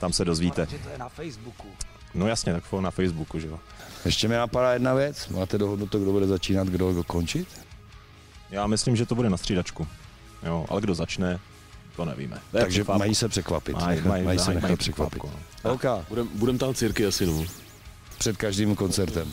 tam 0.00 0.12
se 0.12 0.24
dozvíte. 0.24 0.66
Že 0.70 0.78
to 0.78 0.88
je 0.88 0.98
na 0.98 1.08
Facebooku. 1.08 1.68
No 2.14 2.26
jasně, 2.28 2.52
tak 2.52 2.72
na 2.80 2.90
Facebooku, 2.90 3.38
že 3.38 3.46
jo. 3.48 3.58
Ještě 4.04 4.28
mi 4.28 4.34
napadá 4.34 4.72
jedna 4.72 4.94
věc, 4.94 5.28
máte 5.28 5.58
dohodnuto, 5.58 5.98
kdo 5.98 6.12
bude 6.12 6.26
začínat, 6.26 6.68
kdo 6.68 6.92
kdo 6.92 7.04
končit? 7.04 7.48
Já 8.50 8.66
myslím, 8.66 8.96
že 8.96 9.06
to 9.06 9.14
bude 9.14 9.30
na 9.30 9.36
střídačku. 9.36 9.86
Jo, 10.42 10.66
ale 10.68 10.80
kdo 10.80 10.94
začne, 10.94 11.40
to 11.96 12.04
nevíme. 12.04 12.36
To 12.36 12.58
Takže 12.58 12.68
překvapko. 12.80 12.98
mají 12.98 13.14
se 13.14 13.28
překvapit. 13.28 13.76
Mají, 13.76 14.00
mají, 14.00 14.24
mají 14.24 14.38
se 14.38 14.54
nechat 14.54 14.68
mají 14.68 14.76
překvapit. 14.76 15.22
překvapko. 15.22 15.40
no. 15.64 15.72
OK, 15.74 15.84
Budem, 16.08 16.28
budem 16.34 16.58
tam 16.58 16.74
cirky 16.74 17.06
asi, 17.06 17.26
no. 17.26 17.44
před 18.18 18.36
každým 18.36 18.74
koncertem. 18.74 19.32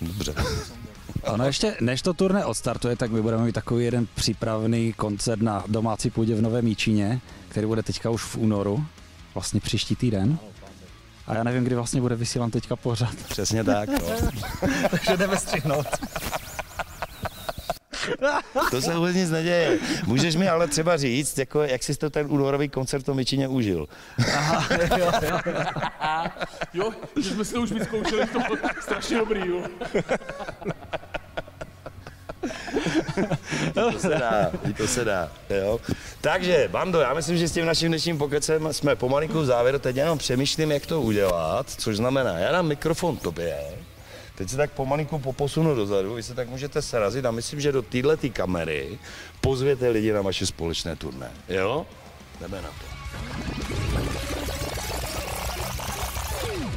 Dobře. 0.00 0.34
Ono 1.22 1.46
ještě, 1.46 1.76
než 1.80 2.02
to 2.02 2.14
turné 2.14 2.44
odstartuje, 2.44 2.96
tak 2.96 3.10
my 3.10 3.22
budeme 3.22 3.44
mít 3.44 3.52
takový 3.52 3.84
jeden 3.84 4.06
přípravný 4.14 4.92
koncert 4.92 5.42
na 5.42 5.64
domácí 5.68 6.10
půdě 6.10 6.34
v 6.34 6.42
Novém 6.42 6.66
Jíčíně, 6.66 7.20
který 7.48 7.66
bude 7.66 7.82
teďka 7.82 8.10
už 8.10 8.22
v 8.22 8.36
únoru, 8.36 8.84
vlastně 9.34 9.60
příští 9.60 9.96
týden. 9.96 10.38
A 11.26 11.34
já 11.34 11.42
nevím, 11.42 11.64
kdy 11.64 11.74
vlastně 11.74 12.00
bude 12.00 12.16
vysílan 12.16 12.50
teďka 12.50 12.76
pořád. 12.76 13.14
Přesně 13.28 13.64
tak. 13.64 13.88
No. 13.88 13.98
Takže 14.90 15.16
jdeme 15.16 15.36
střihnout. 15.36 15.86
To 18.70 18.82
se 18.82 18.94
vůbec 18.94 19.16
nic 19.16 19.30
neděje. 19.30 19.78
Můžeš 20.06 20.36
mi 20.36 20.48
ale 20.48 20.68
třeba 20.68 20.96
říct, 20.96 21.38
jako, 21.38 21.62
jak 21.62 21.82
jsi 21.82 21.96
to 21.96 22.10
ten 22.10 22.26
únorový 22.30 22.68
koncert 22.68 23.02
v 23.02 23.04
tom 23.04 23.16
Myčině 23.16 23.48
užil. 23.48 23.88
Jo, 26.74 26.92
že 27.22 27.30
jsme 27.30 27.44
si 27.44 27.54
to 27.54 27.62
už 27.62 27.72
vyzkoušeli, 27.72 28.26
to 28.26 28.38
bylo 28.38 28.58
strašně 28.82 29.18
dobrý, 29.18 29.40
jo. 29.48 29.62
To 33.74 33.98
se 33.98 34.08
dá, 34.08 34.50
to 34.76 34.86
se 34.86 35.04
dá. 35.04 35.30
Jo. 35.50 35.80
Takže, 36.20 36.68
Bando, 36.70 37.00
já 37.00 37.14
myslím, 37.14 37.38
že 37.38 37.48
s 37.48 37.52
tím 37.52 37.66
naším 37.66 37.88
dnešním 37.88 38.18
pokecem 38.18 38.72
jsme 38.72 38.96
pomalinku 38.96 39.40
v 39.40 39.44
závěru. 39.46 39.78
Teď 39.78 39.96
jenom 39.96 40.18
přemýšlím, 40.18 40.72
jak 40.72 40.86
to 40.86 41.00
udělat, 41.00 41.70
což 41.70 41.96
znamená, 41.96 42.38
já 42.38 42.52
dám 42.52 42.66
mikrofon 42.66 43.16
tobě, 43.16 43.58
teď 44.38 44.50
se 44.50 44.56
tak 44.56 44.70
pomalinku 44.72 45.18
poposunu 45.18 45.74
dozadu, 45.74 46.14
vy 46.14 46.22
se 46.22 46.34
tak 46.34 46.48
můžete 46.48 46.82
srazit 46.82 47.24
a 47.26 47.30
myslím, 47.30 47.60
že 47.60 47.72
do 47.72 47.82
této 47.82 48.28
kamery 48.32 48.98
pozvěte 49.40 49.88
lidi 49.88 50.12
na 50.12 50.22
vaše 50.22 50.46
společné 50.46 50.96
turné. 50.96 51.30
Jo? 51.48 51.86
Jdeme 52.40 52.62
na 52.62 52.68
to. 52.68 52.84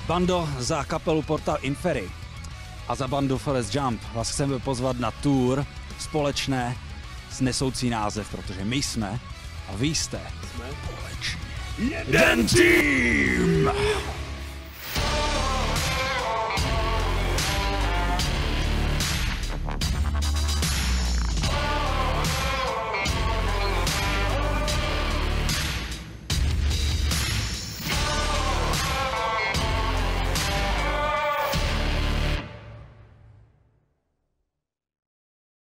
Bando 0.08 0.50
za 0.60 0.84
kapelu 0.84 1.22
Portal 1.22 1.58
Infery 1.62 2.10
a 2.88 2.96
za 2.96 3.08
bandu 3.08 3.38
Forest 3.38 3.76
Jump 3.76 4.02
vás 4.14 4.32
chceme 4.32 4.60
pozvat 4.60 5.00
na 5.00 5.12
tour 5.12 5.66
společné 6.00 6.78
s 7.32 7.42
nesoucí 7.42 7.90
název, 7.90 8.30
protože 8.32 8.66
my 8.66 8.76
jsme 8.76 9.20
a 9.68 9.76
vy 9.76 9.88
jste 9.88 10.22
Jeden 11.78 12.48
tým! 12.48 13.70